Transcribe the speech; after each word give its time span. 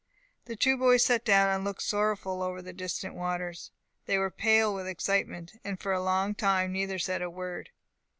The 0.45 0.55
two 0.55 0.77
boys 0.77 1.03
sat 1.03 1.23
down, 1.23 1.49
and 1.53 1.63
looked 1.63 1.83
sorrowfully 1.83 2.41
over 2.43 2.59
the 2.59 2.73
distant 2.73 3.13
waters. 3.13 3.69
They 4.07 4.17
were 4.17 4.31
pale 4.31 4.73
with 4.73 4.87
excitement, 4.87 5.53
and 5.63 5.79
for 5.79 5.93
a 5.93 6.01
long 6.01 6.33
time 6.33 6.71
neither 6.71 6.97
said 6.97 7.21
a 7.21 7.29
word. 7.29 7.69